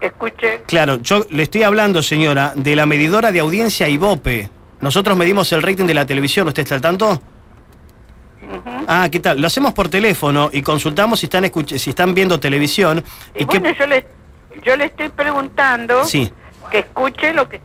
escuché. 0.00 0.62
Claro, 0.66 1.00
yo 1.00 1.26
le 1.30 1.42
estoy 1.42 1.62
hablando, 1.62 2.02
señora, 2.02 2.52
de 2.56 2.76
la 2.76 2.86
medidora 2.86 3.32
de 3.32 3.40
audiencia 3.40 3.88
Ibope. 3.88 4.50
Nosotros 4.80 5.16
medimos 5.16 5.50
el 5.52 5.62
rating 5.62 5.86
de 5.86 5.94
la 5.94 6.06
televisión, 6.06 6.48
¿usted 6.48 6.62
está 6.62 6.74
al 6.74 6.80
tanto? 6.80 7.20
Ah, 8.86 9.08
¿qué 9.10 9.20
tal? 9.20 9.40
Lo 9.40 9.46
hacemos 9.46 9.72
por 9.72 9.88
teléfono 9.88 10.50
y 10.52 10.62
consultamos 10.62 11.20
si 11.20 11.26
están, 11.26 11.50
si 11.78 11.90
están 11.90 12.14
viendo 12.14 12.38
televisión. 12.38 13.02
Y 13.34 13.46
yo 13.46 13.86
le, 13.86 14.06
yo 14.62 14.76
le 14.76 14.86
estoy 14.86 15.08
preguntando 15.08 16.04
Sí. 16.04 16.32
que 16.70 16.80
escuche 16.80 17.32
lo 17.32 17.48
que... 17.48 17.60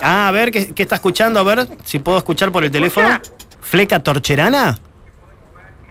Ah, 0.00 0.28
a 0.28 0.30
ver, 0.30 0.50
¿qué, 0.52 0.72
qué 0.74 0.82
está 0.82 0.94
escuchando? 0.96 1.40
A 1.40 1.42
ver, 1.42 1.66
si 1.84 1.98
puedo 1.98 2.18
escuchar 2.18 2.52
por 2.52 2.62
el 2.64 2.70
teléfono. 2.70 3.08
Escucha. 3.08 3.32
¿Fleca 3.60 3.98
Torcherana? 4.00 4.78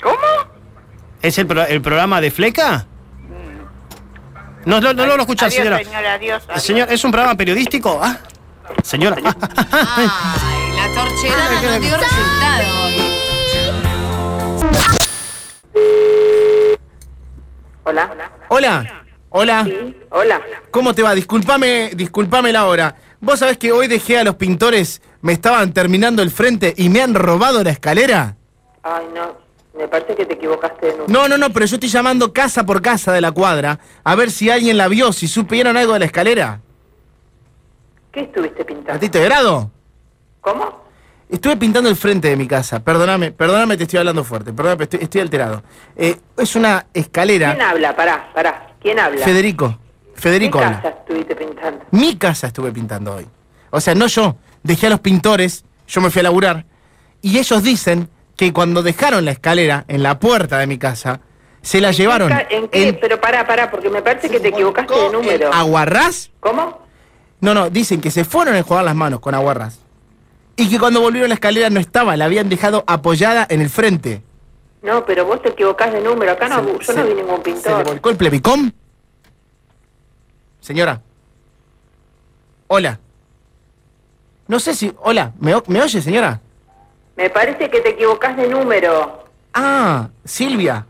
¿Cómo? 0.02 0.18
¿Es 1.22 1.38
el, 1.38 1.46
pro- 1.48 1.66
el 1.66 1.82
programa 1.82 2.22
de 2.22 2.32
Fleca? 2.32 2.86
No, 4.66 4.80
no, 4.82 4.94
no, 4.94 5.06
lo 5.06 5.16
escucha, 5.22 5.46
adiós, 5.46 5.58
señora. 5.58 5.78
señora, 5.80 6.14
adiós, 6.14 6.44
adiós. 6.48 6.64
Señor, 6.64 6.92
¿es 6.92 7.04
un 7.04 7.12
programa 7.12 7.36
periodístico? 7.36 8.00
Ah, 8.02 8.18
señora. 8.84 9.16
ah, 9.24 10.36
Ay, 10.42 10.76
la 10.76 11.02
torcherada 11.02 11.62
no 11.62 11.80
dio 11.80 11.98
resultado. 11.98 12.68
Hola. 17.84 18.10
Hola. 18.50 19.04
Hola. 19.40 19.66
Sí, 19.66 19.96
hola. 20.10 20.42
¿Cómo 20.72 20.96
te 20.96 21.04
va? 21.04 21.14
Disculpame, 21.14 21.92
disculpame 21.94 22.52
la 22.52 22.66
hora. 22.66 22.96
Vos 23.20 23.38
sabés 23.38 23.60
que 23.60 23.72
hoy 23.72 23.88
dejé 23.88 24.18
a 24.18 24.24
los 24.24 24.34
pintores, 24.36 25.00
me 25.22 25.34
estaban 25.34 25.74
terminando 25.74 26.24
el 26.24 26.32
frente 26.32 26.74
y 26.76 26.90
me 26.90 27.02
han 27.02 27.14
robado 27.14 27.64
la 27.64 27.70
escalera. 27.70 28.36
Ay, 28.82 29.06
no. 29.14 29.38
Me 29.78 29.88
parece 29.88 30.16
que 30.16 30.26
te 30.26 30.34
equivocaste 30.34 30.88
de 30.88 30.92
número. 30.94 31.08
No, 31.08 31.28
no, 31.28 31.38
no, 31.38 31.54
pero 31.54 31.68
yo 31.68 31.76
estoy 31.76 31.90
llamando 31.90 32.34
casa 32.34 32.66
por 32.66 32.82
casa 32.82 33.14
de 33.14 33.22
la 33.22 33.32
cuadra 33.32 33.80
a 34.04 34.16
ver 34.16 34.32
si 34.32 34.50
alguien 34.50 34.76
la 34.76 34.88
vio, 34.88 35.14
si 35.14 35.28
supieron 35.28 35.78
algo 35.78 35.94
de 35.94 36.00
la 36.00 36.06
escalera. 36.06 36.62
¿Qué 38.12 38.22
estuviste 38.22 38.66
pintando? 38.66 38.94
¿Gatito 38.94 39.20
de 39.20 39.26
grado? 39.26 39.70
¿Cómo? 40.42 40.82
Estuve 41.30 41.58
pintando 41.58 41.90
el 41.90 41.96
frente 41.96 42.30
de 42.30 42.36
mi 42.38 42.48
casa. 42.48 42.80
Perdóname, 42.80 43.34
perdóname, 43.34 43.78
te 43.78 43.84
estoy 43.84 44.00
hablando 44.00 44.24
fuerte. 44.24 44.52
Perdóname, 44.52 44.86
estoy, 44.86 45.02
estoy 45.04 45.22
alterado. 45.22 45.62
Eh, 45.96 46.16
es 46.38 46.56
una 46.56 46.88
escalera. 46.92 47.54
¿Quién 47.54 47.62
habla? 47.62 47.96
Pará, 47.96 48.32
pará. 48.34 48.67
¿Quién 48.82 49.00
habla? 49.00 49.24
Federico. 49.24 49.78
Federico 50.16 50.60
¿Qué 50.60 50.66
habla. 50.66 50.82
casa 50.82 50.96
estuviste 51.00 51.36
pintando? 51.36 51.86
Mi 51.92 52.16
casa 52.16 52.48
estuve 52.48 52.72
pintando 52.72 53.16
hoy. 53.16 53.28
O 53.70 53.80
sea, 53.82 53.96
no 53.96 54.08
yo. 54.08 54.38
Dejé 54.64 54.88
a 54.88 54.90
los 54.90 55.00
pintores, 55.00 55.64
yo 55.88 56.02
me 56.02 56.10
fui 56.10 56.20
a 56.20 56.24
laburar. 56.24 56.66
Y 57.22 57.38
ellos 57.38 57.64
dicen 57.64 58.10
que 58.36 58.52
cuando 58.54 58.84
dejaron 58.84 59.26
la 59.26 59.32
escalera 59.32 59.86
en 59.88 60.04
la 60.04 60.20
puerta 60.20 60.58
de 60.58 60.68
mi 60.68 60.78
casa, 60.78 61.22
se 61.62 61.82
la 61.82 61.92
llevaron. 61.92 62.32
¿En 62.50 62.68
qué? 62.68 62.94
Pero 62.94 63.20
pará, 63.20 63.46
pará, 63.46 63.70
porque 63.70 63.90
me 63.90 64.02
parece 64.02 64.30
que 64.30 64.40
te 64.40 64.50
equivocaste 64.50 64.94
de 64.94 65.10
número. 65.10 65.54
Aguarrás. 65.54 66.32
¿Cómo? 66.40 66.80
No, 67.40 67.54
no, 67.54 67.70
dicen 67.70 68.02
que 68.02 68.10
se 68.12 68.26
fueron 68.26 68.56
a 68.56 68.64
jugar 68.64 68.84
las 68.84 68.96
manos 68.96 69.20
con 69.20 69.36
Aguarrás. 69.36 69.80
Y 70.56 70.70
que 70.70 70.80
cuando 70.80 71.02
volvieron 71.02 71.30
la 71.30 71.36
escalera 71.36 71.70
no 71.70 71.80
estaba, 71.80 72.18
la 72.18 72.26
habían 72.26 72.50
dejado 72.50 72.84
apoyada 72.88 73.46
en 73.50 73.62
el 73.62 73.70
frente. 73.70 74.24
No, 74.82 75.06
pero 75.06 75.26
vos 75.26 75.42
te 75.42 75.50
equivocás 75.50 75.92
de 75.92 76.02
número. 76.02 76.32
Acá 76.34 76.48
no, 76.48 76.64
yo 76.66 76.80
Se- 76.82 76.94
no 76.94 77.04
vi 77.06 77.14
ningún 77.16 77.42
¿Se 77.44 77.50
le 77.50 77.56
pintor. 77.56 77.84
volcó 77.86 78.10
el 78.10 78.18
plebicom? 78.18 78.72
Señora. 80.62 81.02
Hola. 82.68 83.00
No 84.48 84.60
sé 84.60 84.74
si... 84.76 84.94
Hola, 85.02 85.34
¿me, 85.40 85.54
¿me 85.68 85.82
oye, 85.82 86.02
señora? 86.02 86.40
Me 87.16 87.30
parece 87.30 87.70
que 87.70 87.82
te 87.82 87.90
equivocás 87.90 88.38
de 88.38 88.48
número. 88.48 89.26
Ah, 89.54 90.08
Silvia. 90.24 90.86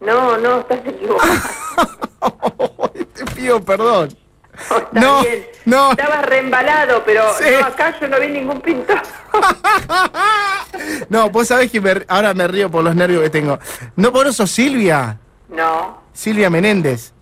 No, 0.00 0.36
no, 0.38 0.60
estás 0.60 0.80
equivocado. 0.86 1.32
Te 3.14 3.24
pido 3.34 3.60
perdón. 3.62 4.10
No, 4.70 4.76
está 4.78 5.00
No, 5.00 5.20
bien. 5.22 5.46
no. 5.64 5.90
Estabas 5.92 6.24
reembalado, 6.26 7.02
pero 7.04 7.22
Sí. 7.38 7.44
no, 7.60 7.66
acá 7.66 7.98
yo 7.98 8.08
no 8.08 8.20
vi 8.20 8.28
ningún 8.28 8.60
pintor. 8.60 9.00
No, 11.08 11.30
vos 11.30 11.48
sabés 11.48 11.70
que 11.70 11.80
me- 11.80 12.04
ahora 12.08 12.34
me 12.34 12.46
río 12.48 12.70
por 12.70 12.84
los 12.84 12.94
nervios 12.94 13.22
que 13.22 13.30
tengo. 13.30 13.58
No, 13.96 14.12
por 14.12 14.26
eso 14.26 14.46
Silvia. 14.46 15.18
No, 15.48 15.98
Silvia 16.12 16.50
Menéndez. 16.50 17.12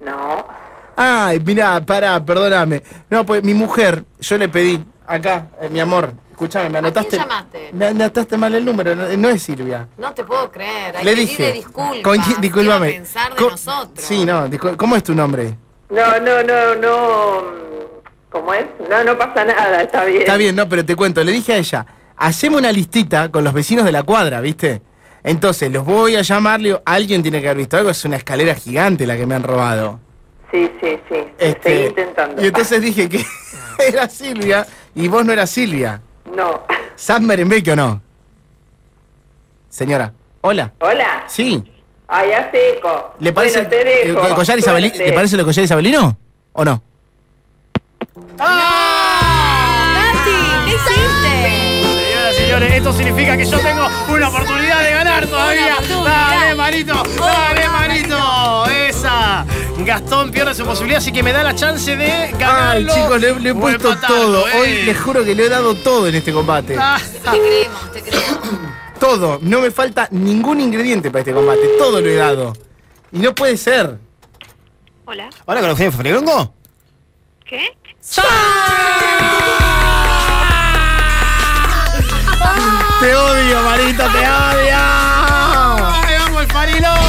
no. 0.00 0.62
Ay, 0.94 1.40
mirá, 1.40 1.80
pará, 1.80 2.22
perdóname. 2.22 2.82
No, 3.08 3.24
pues 3.24 3.42
mi 3.42 3.54
mujer, 3.54 4.04
yo 4.20 4.36
le 4.36 4.46
pedí, 4.50 4.84
acá, 5.06 5.46
eh, 5.62 5.70
mi 5.70 5.80
amor, 5.80 6.12
escúchame, 6.30 6.68
me 6.68 6.78
anotaste. 6.78 7.16
llamaste? 7.16 7.70
Me 7.72 7.86
anotaste 7.86 8.36
mal 8.36 8.54
el 8.54 8.62
número, 8.62 8.94
no, 8.94 9.08
no 9.16 9.28
es 9.30 9.42
Silvia. 9.42 9.88
No 9.96 10.12
te 10.12 10.22
puedo 10.22 10.52
creer. 10.52 10.94
Hay 10.98 11.04
le 11.06 11.14
que 11.14 11.20
dije. 11.22 11.52
disculpas. 11.52 12.02
con- 12.02 12.20
¿Qué 12.22 12.40
discúlpame. 12.42 12.88
a 12.88 12.90
pensar 12.92 13.34
de 13.34 13.40
nosotros? 13.40 14.04
Sí, 14.04 14.26
no, 14.26 14.50
¿cómo 14.76 14.94
es 14.96 15.02
tu 15.02 15.14
nombre? 15.14 15.56
No, 15.88 16.20
no, 16.20 16.42
no, 16.42 16.74
no. 16.74 17.42
¿Cómo 18.30 18.52
es? 18.52 18.66
No, 18.90 19.02
no 19.02 19.16
pasa 19.16 19.44
nada, 19.46 19.82
está 19.82 20.04
bien. 20.04 20.20
Está 20.22 20.36
bien, 20.36 20.54
no, 20.54 20.68
pero 20.68 20.84
te 20.84 20.94
cuento, 20.94 21.24
le 21.24 21.32
dije 21.32 21.54
a 21.54 21.56
ella, 21.56 21.86
hacemos 22.26 22.60
una 22.60 22.72
listita 22.72 23.30
con 23.30 23.44
los 23.44 23.52
vecinos 23.52 23.84
de 23.84 23.92
la 23.92 24.02
cuadra, 24.02 24.40
¿viste? 24.40 24.80
Entonces, 25.24 25.70
los 25.70 25.84
voy 25.84 26.16
a 26.16 26.22
llamar, 26.22 26.60
le 26.60 26.68
digo, 26.70 26.82
alguien 26.84 27.22
tiene 27.22 27.40
que 27.40 27.46
haber 27.48 27.58
visto 27.58 27.76
algo, 27.76 27.90
es 27.90 28.04
una 28.04 28.16
escalera 28.16 28.54
gigante 28.54 29.06
la 29.06 29.16
que 29.16 29.26
me 29.26 29.34
han 29.34 29.42
robado. 29.42 30.00
Sí, 30.50 30.70
sí, 30.80 30.98
sí. 31.08 31.16
Este, 31.38 31.70
Seguí 31.76 31.86
intentando. 31.88 32.42
Y 32.42 32.46
entonces 32.46 32.80
dije 32.82 33.08
que 33.08 33.24
era 33.88 34.08
Silvia 34.08 34.66
y 34.94 35.08
vos 35.08 35.24
no 35.24 35.32
eras 35.32 35.50
Silvia. 35.50 36.00
No. 36.34 36.62
¿Sam 36.96 37.24
Merembeke 37.24 37.72
o 37.72 37.76
no? 37.76 38.02
Señora, 39.68 40.12
hola. 40.42 40.72
Hola. 40.80 41.24
Sí. 41.28 41.62
Ay, 42.08 42.32
hace 42.32 42.76
eco. 42.76 43.14
¿Le 43.20 43.32
parece, 43.32 43.62
Bueno, 43.62 43.70
te 43.70 43.84
dejo. 43.84 44.26
el 44.26 44.34
collar 44.34 44.58
isabeli- 44.58 44.88
Suerte. 44.90 45.06
¿Le 45.06 45.12
parece 45.12 45.36
lo 45.36 45.44
collar 45.44 45.64
isabelino? 45.64 46.16
¿O 46.52 46.64
no? 46.64 46.82
Nati, 48.36 48.44
señores, 52.62 52.78
esto 52.78 52.92
significa 52.92 53.36
que 53.36 53.44
yo 53.44 53.58
tengo 53.60 53.88
una 54.08 54.28
oportunidad 54.28 54.82
de 54.82 54.90
ganar 54.92 55.26
todavía. 55.26 55.76
Dale, 56.04 56.54
Marito, 56.54 57.02
dale, 57.18 57.68
Marito. 57.68 58.66
Esa. 58.88 59.44
Gastón 59.78 60.30
pierde 60.30 60.54
su 60.54 60.64
posibilidad, 60.64 60.98
así 60.98 61.10
que 61.10 61.22
me 61.22 61.32
da 61.32 61.42
la 61.42 61.54
chance 61.54 61.96
de 61.96 62.04
Ay, 62.12 62.32
ganarlo. 62.38 62.94
chicos, 62.94 63.20
le, 63.20 63.40
le 63.40 63.50
he 63.50 63.54
puesto 63.54 63.88
empatarlo, 63.92 64.16
todo. 64.42 64.48
eh. 64.48 64.52
Hoy 64.60 64.82
les 64.84 65.00
juro 65.00 65.24
que 65.24 65.34
le 65.34 65.46
he 65.46 65.48
dado 65.48 65.74
todo 65.74 66.06
en 66.06 66.14
este 66.14 66.32
combate. 66.32 66.76
Ah, 66.78 66.98
Te 67.00 67.30
creemos, 67.40 67.92
te 67.92 68.02
creemos. 68.02 68.38
Todo. 69.00 69.38
No 69.42 69.60
me 69.60 69.70
falta 69.72 70.06
ningún 70.12 70.60
ingrediente 70.60 71.10
para 71.10 71.20
este 71.20 71.32
combate. 71.32 71.60
Todo 71.78 72.00
lo 72.00 72.08
he 72.08 72.14
dado. 72.14 72.52
Y 73.10 73.18
no 73.18 73.34
puede 73.34 73.56
ser. 73.56 73.98
Hola. 75.04 75.28
Hola, 75.46 75.60
con 75.60 75.70
Eugenio 75.70 75.90
Fregrongo. 75.92 76.54
¿Qué? 77.44 77.76
Te 77.82 78.22
Marito, 84.02 84.18
te 84.18 84.26
odio. 84.26 84.76
¡Ay, 84.76 86.14
vamos 86.18 86.42
el 86.42 86.48
farilongo! 86.48 87.02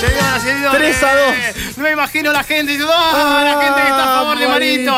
Señoras 0.00 0.42
y 0.42 0.48
señores. 0.48 0.98
3 0.98 1.02
a 1.02 1.16
2. 1.16 1.78
Me 1.78 1.90
imagino 1.92 2.32
la 2.32 2.42
gente 2.42 2.72
diciendo, 2.72 2.92
¡ah! 2.96 3.42
La 3.44 3.62
gente 3.62 3.82
que 3.82 3.88
está 3.88 4.02
a 4.02 4.16
favor 4.16 4.38
de 4.38 4.48
Marito. 4.48 4.92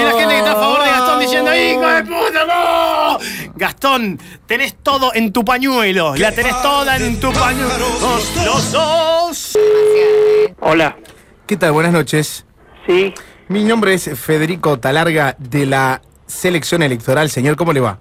Y 0.00 0.04
la 0.04 0.10
gente 0.12 0.28
que 0.28 0.38
está 0.38 0.52
a 0.52 0.56
favor 0.56 0.82
de 0.82 0.88
Gastón 0.88 1.20
diciendo, 1.20 1.54
¡hijo 1.54 1.86
de 1.86 2.02
puta, 2.04 2.46
no! 2.46 3.18
Gastón, 3.54 4.18
tenés 4.46 4.76
todo 4.82 5.12
en 5.14 5.32
tu 5.32 5.44
pañuelo. 5.44 6.16
La 6.16 6.32
tenés 6.32 6.60
toda 6.62 6.96
en 6.96 7.20
tu 7.20 7.32
pañuelo. 7.32 7.86
Los, 8.00 8.36
los 8.44 8.72
dos. 8.72 9.58
Hola. 10.60 10.96
¿Qué 11.46 11.56
tal? 11.56 11.72
Buenas 11.72 11.92
noches. 11.92 12.46
Sí. 12.86 13.12
Mi 13.48 13.64
nombre 13.64 13.94
es 13.94 14.10
Federico 14.18 14.78
Talarga 14.78 15.36
de 15.38 15.66
la 15.66 16.00
selección 16.32 16.82
electoral. 16.82 17.30
Señor, 17.30 17.56
¿cómo 17.56 17.72
le 17.72 17.80
va? 17.80 17.98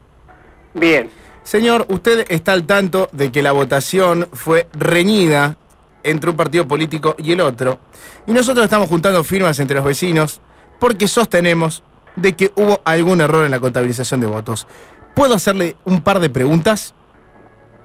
Bien. 0.74 1.10
Señor, 1.44 1.86
usted 1.90 2.26
está 2.30 2.54
al 2.54 2.66
tanto 2.66 3.10
de 3.12 3.32
que 3.32 3.42
la 3.42 3.52
votación 3.52 4.28
fue 4.34 4.68
reñida 4.74 5.58
entre 6.04 6.30
un 6.30 6.36
partido 6.36 6.68
político 6.68 7.16
y 7.18 7.32
el 7.32 7.42
otro. 7.42 7.80
Y 8.28 8.32
nosotros 8.32 8.64
estamos 8.64 8.88
juntando 8.88 9.24
firmas 9.24 9.60
entre 9.60 9.76
los 9.76 9.86
vecinos 9.86 10.40
porque 10.80 11.08
sostenemos 11.08 11.84
de 12.16 12.34
que 12.34 12.52
hubo 12.56 12.82
algún 12.86 13.22
error 13.22 13.46
en 13.46 13.52
la 13.52 13.60
contabilización 13.60 14.20
de 14.22 14.28
votos. 14.28 14.68
¿Puedo 15.16 15.36
hacerle 15.36 15.76
un 15.86 16.02
par 16.02 16.20
de 16.20 16.30
preguntas? 16.30 16.94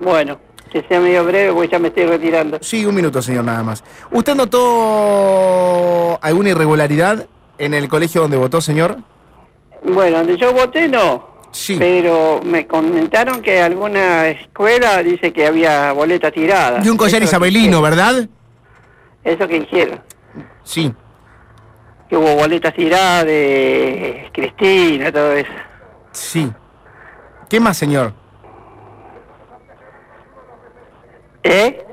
Bueno, 0.00 0.38
que 0.70 0.82
sea 0.82 1.00
medio 1.00 1.24
breve 1.24 1.52
porque 1.52 1.68
ya 1.68 1.78
me 1.78 1.88
estoy 1.88 2.06
retirando. 2.06 2.58
Sí, 2.60 2.84
un 2.84 2.94
minuto, 2.94 3.22
señor, 3.22 3.44
nada 3.44 3.62
más. 3.62 3.82
¿Usted 4.10 4.34
notó 4.34 6.18
alguna 6.22 6.50
irregularidad 6.50 7.26
en 7.58 7.74
el 7.74 7.88
colegio 7.88 8.22
donde 8.22 8.36
votó, 8.36 8.60
señor? 8.60 8.98
Bueno, 9.82 10.18
donde 10.18 10.36
yo 10.36 10.52
voté 10.52 10.88
no. 10.88 11.36
Sí. 11.52 11.76
Pero 11.78 12.40
me 12.44 12.66
comentaron 12.66 13.40
que 13.40 13.60
alguna 13.60 14.28
escuela 14.28 15.02
dice 15.02 15.32
que 15.32 15.46
había 15.46 15.92
boleta 15.92 16.30
tirada. 16.30 16.80
De 16.80 16.90
un 16.90 16.96
collar 16.96 17.22
Eso 17.22 17.30
isabelino. 17.30 17.80
¿verdad? 17.80 18.28
Eso 19.24 19.48
que 19.48 19.56
hicieron. 19.56 20.00
Sí. 20.62 20.92
Que 22.08 22.16
hubo 22.16 22.34
boletas 22.36 22.74
tiradas 22.74 23.24
de 23.24 24.28
Cristina, 24.32 25.10
todo 25.10 25.32
eso. 25.32 25.50
Sí. 26.12 26.52
¿Qué 27.48 27.58
más, 27.58 27.76
señor? 27.76 28.12
¿Eh? 31.42 31.86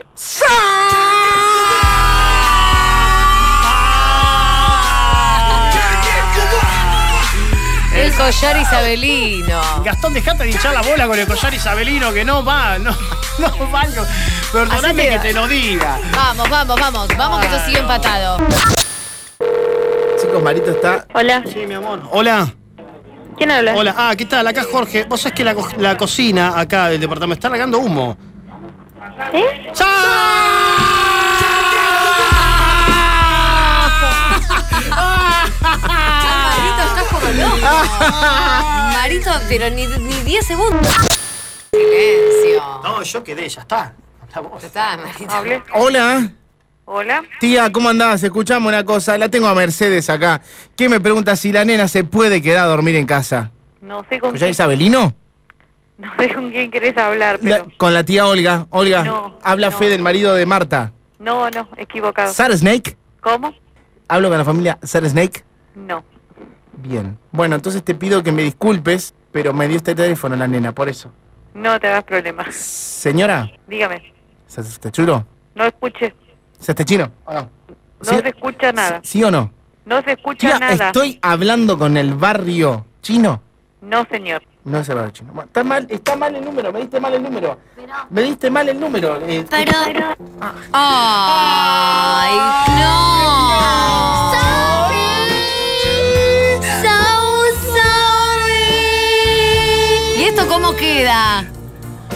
El 8.14 8.20
collar 8.20 8.58
isabelino. 8.58 9.62
Gastón, 9.84 10.14
dejate 10.14 10.44
de 10.44 10.52
hinchar 10.52 10.74
la 10.74 10.82
bola 10.82 11.08
con 11.08 11.18
el 11.18 11.26
collar 11.28 11.54
isabelino 11.54 12.14
que 12.14 12.24
no 12.24 12.44
va, 12.46 12.78
no, 12.78 12.92
no 13.40 13.72
va. 13.72 13.84
no. 13.86 14.04
Perdóname 14.52 15.10
que 15.10 15.20
te- 15.20 15.34
lo 15.34 15.48
diga. 15.48 16.00
Vamos, 16.16 16.50
vamos, 16.50 16.80
vamos. 16.80 17.08
Vamos 17.18 17.40
que 17.42 17.48
esto 17.48 17.66
sigue 17.66 17.80
empatado. 17.80 18.38
Chicos, 20.22 20.44
Marito 20.44 20.72
está. 20.72 21.06
Hola. 21.14 21.44
Sí, 21.52 21.66
mi 21.68 21.74
amor. 21.74 22.02
Hola. 22.12 22.54
¿Quién 23.36 23.50
habla? 23.52 23.74
Hola. 23.76 23.96
Ah, 23.98 24.14
¿qué 24.16 24.26
tal? 24.26 24.46
Acá 24.48 24.64
Jorge. 24.72 25.06
Vos 25.06 25.20
sabés 25.20 25.36
que 25.36 25.44
la, 25.44 25.56
co- 25.56 25.68
la 25.80 25.98
cocina 25.98 26.54
acá 26.60 26.90
del 26.90 27.02
departamento 27.02 27.40
está 27.40 27.50
largando 27.50 27.80
humo. 27.80 28.16
¿Eh? 29.34 29.72
Marito, 29.74 29.86
Marito, 38.94 39.32
pero 39.50 39.70
ni, 39.70 39.88
ni 39.88 40.14
10 40.24 40.46
segundos. 40.46 40.88
Silencio. 41.72 42.64
No, 42.84 43.02
yo 43.04 43.24
quedé, 43.24 43.48
ya 43.50 43.62
está. 43.62 43.94
Ya 44.34 44.68
está, 44.68 44.98
Marito. 44.98 45.32
Hable. 45.34 45.64
Hola. 45.74 46.32
Hola. 46.86 47.24
Tía, 47.40 47.72
¿cómo 47.72 47.90
andás? 47.90 48.24
Escuchame 48.24 48.68
una 48.68 48.84
cosa. 48.84 49.18
La 49.18 49.30
tengo 49.30 49.48
a 49.48 49.56
Mercedes 49.56 50.10
acá. 50.10 50.42
¿Qué 50.76 50.90
me 50.90 51.00
pregunta 51.00 51.36
si 51.36 51.52
la 51.52 51.64
nena 51.66 51.88
se 51.88 52.04
puede 52.04 52.42
quedar 52.42 52.66
a 52.66 52.68
dormir 52.68 52.96
en 52.96 53.06
casa? 53.06 53.52
No 53.82 54.06
sé 54.10 54.20
con 54.20 54.34
¿Ya 54.34 54.40
quién, 54.40 54.52
Isabelino? 54.52 55.14
no 55.98 56.12
sé 56.18 56.34
con 56.34 56.50
quién 56.52 56.72
querés 56.72 56.98
hablar, 56.98 57.40
La- 57.42 57.66
con 57.78 57.94
la 57.94 58.04
tía 58.04 58.26
Olga. 58.28 58.66
Olga, 58.72 59.04
No, 59.04 59.38
habla 59.44 59.70
no. 59.70 59.78
Fe 59.78 59.90
del 59.90 60.02
marido 60.02 60.34
de 60.36 60.46
Marta. 60.46 60.92
No, 61.20 61.50
no, 61.52 61.70
equivocado. 61.78 62.34
¿Sarah 62.34 62.58
Snake? 62.58 62.98
¿Cómo? 63.22 63.54
¿Hablo 64.10 64.30
con 64.30 64.38
la 64.38 64.44
familia 64.46 64.78
Sarah 64.84 65.08
Snake? 65.10 65.44
No. 65.76 66.04
Bien. 66.78 67.18
Bueno, 67.32 67.56
entonces 67.56 67.84
te 67.84 67.96
pido 67.96 68.24
que 68.24 68.32
me 68.32 68.44
disculpes, 68.44 69.14
pero 69.32 69.54
me 69.54 69.68
dio 69.68 69.78
este 69.78 69.96
teléfono 69.96 70.36
la 70.36 70.48
nena, 70.48 70.72
por 70.74 70.90
eso. 70.90 71.12
No 71.54 71.80
te 71.80 71.88
hagas 71.88 72.04
problemas. 72.04 72.54
Señora, 72.56 73.50
Dígame. 73.68 74.12
¿se 74.48 74.62
este 74.62 74.92
chulo? 74.92 75.26
No 75.56 75.66
escuché. 75.66 76.14
¿Se 76.60 76.72
este 76.72 76.84
chino? 76.86 77.12
¿O 77.26 77.34
no? 77.34 77.42
No 77.42 77.50
¿Sí? 78.02 78.16
se 78.22 78.28
escucha 78.30 78.72
nada. 78.72 79.00
¿Sí 79.04 79.24
o 79.24 79.30
no? 79.32 79.52
No 79.86 80.02
se 80.02 80.14
escucha 80.14 80.48
Tía, 80.48 80.60
nada. 80.60 80.88
estoy 80.88 81.20
hablando 81.22 81.78
con 81.78 81.96
el 81.98 82.14
barrio 82.16 82.86
chino. 83.02 83.42
No, 83.82 84.06
señor. 84.10 84.42
No 84.64 84.80
es 84.80 84.88
el 84.90 84.96
barrio 84.96 85.12
chino. 85.12 85.34
Bueno, 85.34 85.48
está 85.48 85.64
mal, 85.64 85.86
está 85.90 86.16
mal 86.16 86.34
el 86.36 86.44
número, 86.46 86.72
me 86.72 86.80
diste 86.80 87.00
mal 87.00 87.14
el 87.14 87.22
número. 87.22 87.60
Me 88.10 88.22
diste 88.24 88.50
mal 88.50 88.70
el 88.70 88.80
número. 88.80 89.20
eh, 89.28 89.46
¡Ay, 90.72 92.38
no! 92.80 93.43
Queda? 100.84 101.46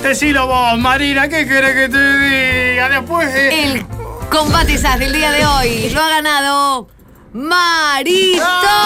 Decilo 0.02 0.48
vos, 0.48 0.78
Marina, 0.78 1.28
¿qué 1.30 1.48
querés 1.48 1.74
que 1.74 1.90
te 1.90 2.20
diga? 2.20 2.90
Después 2.90 3.34
de... 3.34 3.64
El 3.64 3.86
combate 4.30 4.78
SAS 4.78 5.00
del 5.00 5.14
día 5.14 5.32
de 5.32 5.46
hoy 5.46 5.90
lo 5.90 6.02
ha 6.02 6.10
ganado 6.10 6.90
Marito. 7.34 8.44
¡Vamos! 8.44 8.86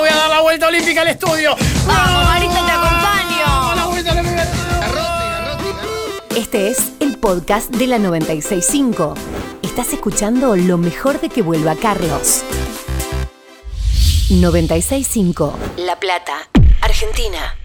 Voy 0.00 0.08
a 0.08 0.16
dar 0.16 0.30
la 0.30 0.40
vuelta 0.40 0.68
olímpica 0.68 1.02
al 1.02 1.08
estudio. 1.08 1.56
Vamos, 1.86 2.24
Marito, 2.24 2.54
te 2.54 2.70
acompaño. 2.70 3.74
La 3.76 3.86
vuelta 3.86 4.12
olímpica. 4.12 4.46
Este 6.36 6.68
es 6.68 6.92
el 7.00 7.18
podcast 7.18 7.70
de 7.70 7.86
la 7.86 7.98
965. 7.98 9.14
Estás 9.62 9.92
escuchando 9.92 10.54
lo 10.56 10.78
mejor 10.78 11.20
de 11.20 11.28
que 11.28 11.42
vuelva 11.42 11.74
Carlos. 11.76 12.44
965. 14.30 15.58
La 15.76 16.00
Plata, 16.00 16.48
Argentina. 17.02 17.61